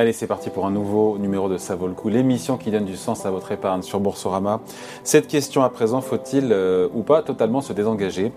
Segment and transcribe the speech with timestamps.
[0.00, 2.86] Allez, c'est parti pour un nouveau numéro de Ça vaut le coup, l'émission qui donne
[2.86, 4.60] du sens à votre épargne sur Boursorama.
[5.04, 8.32] Cette question à présent, faut-il euh, ou pas totalement se désengager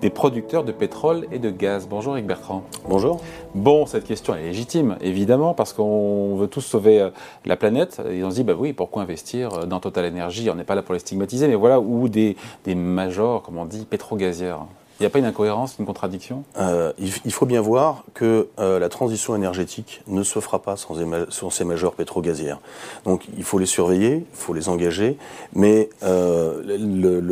[0.00, 1.88] des producteurs de pétrole et de gaz?
[1.90, 2.62] Bonjour Eric Bertrand.
[2.88, 3.20] Bonjour.
[3.56, 7.10] Bon, cette question est légitime, évidemment, parce qu'on veut tous sauver euh,
[7.46, 8.00] la planète.
[8.08, 10.48] Et on se dit, bah oui, pourquoi investir euh, dans Total Energy?
[10.50, 13.64] On n'est pas là pour les stigmatiser, mais voilà, ou des, des majors, comme on
[13.64, 14.60] dit, pétro-gazières.
[14.98, 16.42] Il n'y a pas une incohérence, une contradiction?
[16.58, 20.96] Euh, il, faut bien voir que euh, la transition énergétique ne se fera pas sans,
[21.28, 22.58] sans ces majors pétro-gazières.
[23.04, 25.16] Donc il faut les surveiller, il faut les engager,
[25.54, 26.78] mais euh,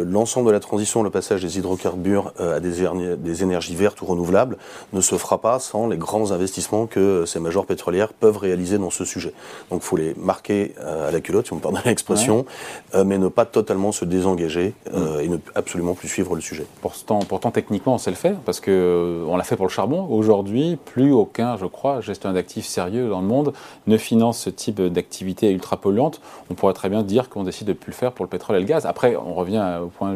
[0.04, 4.58] l'ensemble de la transition, le passage des hydrocarbures à des, des, énergies vertes ou renouvelables,
[4.92, 8.90] ne se fera pas sans les grands investissements que ces majors pétrolières peuvent réaliser dans
[8.90, 9.32] ce sujet.
[9.72, 12.46] Donc il faut les marquer à la culotte, si on me pardonne l'expression,
[12.94, 15.20] mais ne pas totalement se désengager mm.
[15.20, 16.66] et ne absolument plus suivre le sujet.
[16.80, 19.70] Pourtant, pourtant techniquement, on sait le faire parce que euh, on l'a fait pour le
[19.70, 20.06] charbon.
[20.10, 23.54] Aujourd'hui, plus aucun, je crois, gestionnaire d'actifs sérieux dans le monde
[23.86, 26.20] ne finance ce type d'activité ultra polluante.
[26.50, 28.60] On pourrait très bien dire qu'on décide de plus le faire pour le pétrole et
[28.60, 28.84] le gaz.
[28.84, 30.14] Après, on revient au point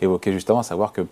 [0.00, 1.02] évoqué juste avant, à savoir que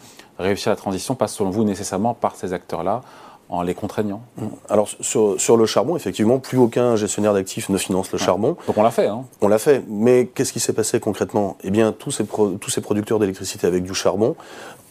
[0.41, 3.03] réussir la transition passe selon vous nécessairement par ces acteurs-là
[3.51, 4.23] en les contraignant
[4.69, 8.57] Alors sur, le charbon, effectivement, plus aucun gestionnaire d'actifs ne finance le charbon.
[8.67, 9.09] Donc on l'a fait.
[9.09, 9.25] Hein.
[9.41, 11.57] On l'a fait, mais qu'est-ce qui s'est passé concrètement?
[11.65, 14.37] Eh bien, tous ces, tous ces producteurs d'électricité avec du charbon,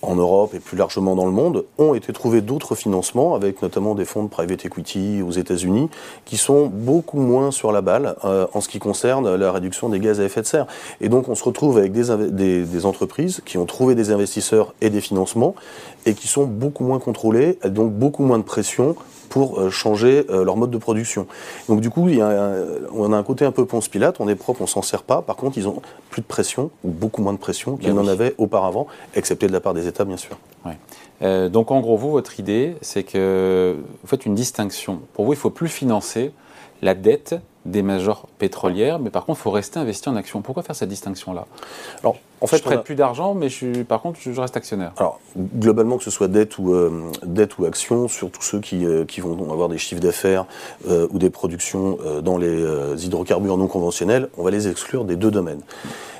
[0.01, 3.95] en Europe et plus largement dans le monde, ont été trouvés d'autres financements, avec notamment
[3.95, 5.89] des fonds de private equity aux États-Unis,
[6.25, 9.99] qui sont beaucoup moins sur la balle euh, en ce qui concerne la réduction des
[9.99, 10.67] gaz à effet de serre.
[11.01, 15.01] Et donc on se retrouve avec des, entreprises qui ont trouvé des investisseurs et des
[15.01, 15.55] financements,
[16.05, 18.95] et qui sont beaucoup moins contrôlés, donc beaucoup moins de pression
[19.29, 21.27] pour euh, changer euh, leur mode de production.
[21.67, 22.53] Donc du coup, il y a
[22.91, 25.21] on a un côté un peu ponce pilate, on est propre, on s'en sert pas.
[25.21, 28.35] Par contre, ils ont plus de pression, ou beaucoup moins de pression qu'ils n'en avaient
[28.37, 30.37] auparavant, excepté de la part des États, bien sûr.
[31.21, 35.01] Euh, donc en gros, vous, votre idée, c'est que vous faites une distinction.
[35.13, 36.31] Pour vous, il ne faut plus financer
[36.81, 40.41] la dette des majors pétrolières, mais par contre, il faut rester investi en actions.
[40.41, 41.45] Pourquoi faire cette distinction-là?
[42.01, 44.93] Alors, en fait, je prête plus d'argent, mais je par contre, je reste actionnaire.
[44.97, 49.05] Alors, globalement, que ce soit dette ou, euh, dette ou action, surtout ceux qui, euh,
[49.05, 50.45] qui vont avoir des chiffres d'affaires
[50.87, 55.31] euh, ou des productions dans les hydrocarbures non conventionnels, on va les exclure des deux
[55.31, 55.61] domaines.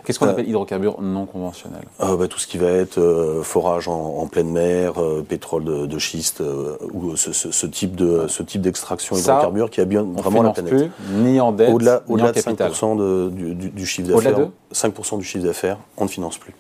[0.04, 1.84] Qu'est-ce qu'on appelle hydrocarbures non conventionnels?
[2.00, 4.94] bah, Tout ce qui va être forage en, pleine mer,
[5.28, 6.42] pétrole de, schiste,
[6.94, 10.74] ou ce, type de ce type d'extraction hydrocarbure qui a bien vraiment la planète.
[10.74, 14.50] Plus, ni en dette, au-delà, ni en de 5% du, du, chiffre d'affaires.
[14.74, 16.54] 5% du chiffre d'affaires, on ne finance plus.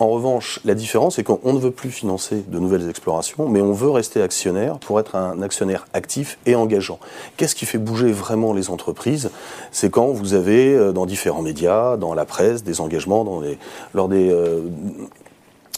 [0.00, 3.72] En revanche, la différence, c'est qu'on ne veut plus financer de nouvelles explorations, mais on
[3.72, 6.98] veut rester actionnaire pour être un actionnaire actif et engageant.
[7.36, 9.30] Qu'est-ce qui fait bouger vraiment les entreprises?
[9.70, 13.24] C'est quand vous avez, euh, dans différents médias, dans la presse, des engagements,
[13.94, 14.62] lors des, euh,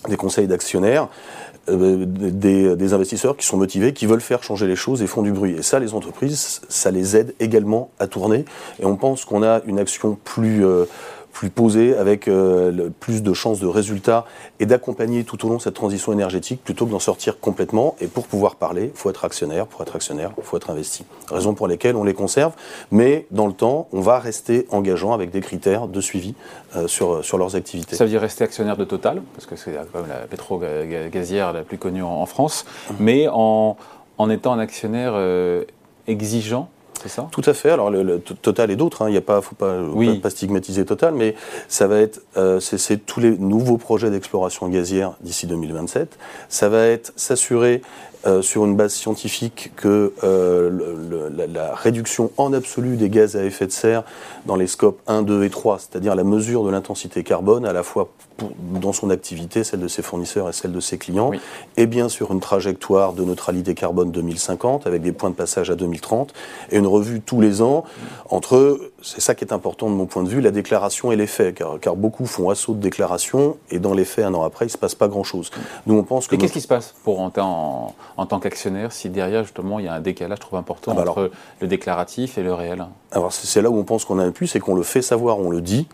[0.08, 1.08] des conseils d'actionnaires,
[1.68, 5.32] euh, des, investisseurs qui sont motivés, qui veulent faire changer les choses et font du
[5.32, 5.56] bruit.
[5.58, 8.44] Et ça, les entreprises, ça les aide également à tourner.
[8.80, 10.64] Et on pense qu'on a une action plus
[11.36, 14.24] plus posé, avec euh, plus de chances de résultats
[14.58, 17.94] et d'accompagner tout au long cette transition énergétique plutôt que d'en sortir complètement.
[18.00, 19.66] Et pour pouvoir parler, il faut être actionnaire.
[19.66, 21.04] Pour être actionnaire, il faut être investi.
[21.30, 22.54] Raison pour lesquelles on les conserve,
[22.90, 26.34] mais dans le temps, on va rester engageant avec des critères de suivi
[26.74, 27.96] euh, sur, sur leurs activités.
[27.96, 31.64] Ça veut dire rester actionnaire de Total, parce que c'est quand même la pétro-gazière la
[31.64, 32.94] plus connue en, France, mmh.
[32.98, 33.76] mais en,
[34.16, 35.64] en étant un actionnaire euh,
[36.06, 36.70] exigeant
[37.30, 37.70] tout à fait.
[37.70, 39.08] Alors, le, Total et d'autres, hein.
[39.08, 39.72] il ne faut pas,
[40.22, 41.34] pas, stigmatiser Total, mais
[41.68, 46.18] ça va être, euh, c'est tous les nouveaux projets d'exploration gazière d'ici 2027.
[46.48, 47.82] Ça va être s'assurer
[48.26, 53.66] euh, sur une base scientifique que euh, la, réduction en absolu des gaz à effet
[53.66, 54.02] de serre
[54.46, 57.84] dans les scopes 1, 2 et 3, c'est-à-dire la mesure de l'intensité carbone à la
[57.84, 58.08] fois
[58.80, 61.30] dans son activité, celle de ses fournisseurs et celle de ses clients,
[61.76, 65.76] et bien sûr une trajectoire de neutralité carbone 2050 avec des points de passage à
[65.76, 66.34] 2030
[66.70, 67.84] et une revue tous les ans
[68.28, 71.26] entre, c'est ça qui est important de mon point de vue, la déclaration et les
[71.26, 74.64] faits, car, car beaucoup font assaut de déclaration et dans les faits, un an après,
[74.64, 75.50] il ne se passe pas grand-chose.
[75.86, 76.34] Nous, on pense que...
[76.34, 79.84] Et qu'est-ce qui se passe pour en, en, en tant qu'actionnaire si derrière, justement, il
[79.84, 81.30] y a un décalage, je trouve, important ah bah entre
[81.60, 82.84] le déclaratif et le réel?
[83.12, 85.38] Alors c'est là où on pense qu'on a un puits, c'est qu'on le fait savoir,
[85.38, 85.86] on le dit,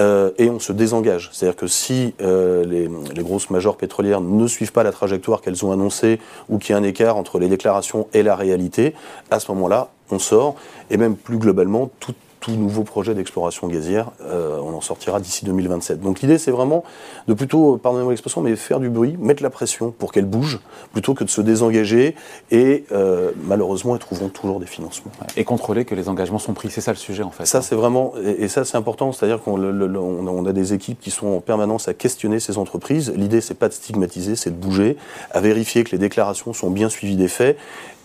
[0.00, 1.30] euh, et on se désengage.
[1.32, 5.64] C'est-à-dire que si euh, les, les, grosses majors pétrolières ne suivent pas la trajectoire qu'elles
[5.64, 6.18] ont annoncée
[6.48, 8.94] ou qu'il y a un écart entre les déclarations et la réalité,
[9.30, 10.56] à ce moment-là, on sort.
[10.90, 15.46] Et même plus globalement, toute tout nouveau projet d'exploration gazière, euh, on en sortira d'ici
[15.46, 16.02] 2027.
[16.02, 16.84] Donc l'idée, c'est vraiment
[17.26, 20.60] de plutôt, pardonnez-moi l'expression, mais faire du bruit, mettre la pression pour qu'elle bouge,
[20.92, 22.14] plutôt que de se désengager.
[22.50, 25.10] Et euh, malheureusement, elles trouveront toujours des financements.
[25.38, 27.46] Et contrôler que les engagements sont pris, c'est ça le sujet en fait.
[27.46, 31.28] Ça, c'est vraiment, et, ça, c'est important, c'est-à-dire qu'on on a des équipes qui sont
[31.28, 33.10] en permanence à questionner ces entreprises.
[33.16, 34.98] L'idée, c'est pas de stigmatiser, c'est de bouger,
[35.30, 37.56] à vérifier que les déclarations sont bien suivies des faits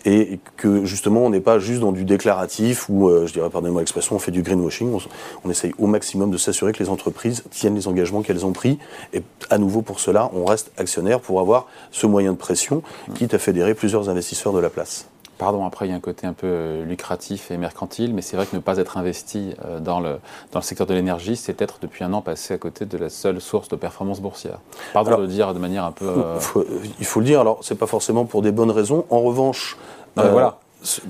[0.06, 4.16] et que justement on n'est pas juste dans du déclaratif ou, je dirais, pardonnez-moi l'expression,
[4.16, 4.94] on fait du greenwashing.
[4.94, 5.00] On,
[5.46, 8.80] on essaye au maximum de s'assurer que les entreprises tiennent les engagements qu'elles ont pris.
[9.13, 12.81] Et à nouveau, pour cela, on reste actionnaire pour avoir ce moyen de pression,
[13.16, 15.07] quitte à fédérer plusieurs investisseurs de la place.
[15.39, 18.36] Pardon, après, il y a un côté un peu euh, lucratif et mercantile, mais c'est
[18.36, 20.19] vrai que ne pas être investi euh, dans le,
[20.51, 23.09] dans le secteur de l'énergie, c'est être depuis un an passé à côté de la
[23.09, 24.59] seule source de performance boursière.
[24.94, 26.06] Pardon de le dire de manière un peu.
[26.06, 26.39] Euh,
[27.00, 29.06] il faut le dire, alors, c'est pas forcément pour des bonnes raisons.
[29.09, 29.77] En revanche.
[30.15, 30.59] voilà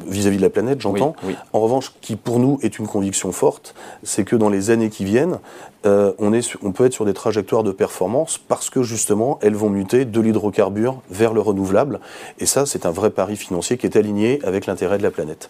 [0.08, 1.16] vis-à-vis de la planète, j'entends.
[1.54, 5.06] En revanche, qui pour nous est une conviction forte, c'est que dans les années qui
[5.06, 5.40] viennent,
[5.86, 9.56] euh, on, est, on peut être sur des trajectoires de performance parce que justement, elles
[9.56, 12.00] vont muter de l'hydrocarbure vers le renouvelable.
[12.40, 15.50] Et ça, c'est un vrai pari financier qui est aligné avec l'intérêt de la planète.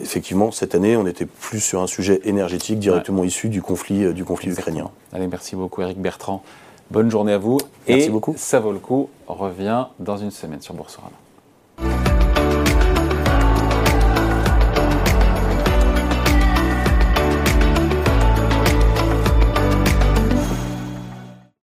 [0.00, 4.12] Effectivement, cette année, on était plus sur un sujet énergétique directement issu du conflit, euh,
[4.12, 4.90] du conflit ukrainien.
[5.12, 6.42] Allez, merci beaucoup, Eric Bertrand.
[6.90, 7.58] Bonne journée à vous.
[7.88, 8.34] Merci beaucoup.
[8.36, 9.08] Ça vaut le coup.
[9.26, 11.16] On revient dans une semaine sur Boursorama.